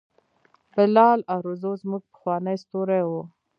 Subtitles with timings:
[0.73, 3.11] بلال ارزو زموږ پخوانی ستوری و.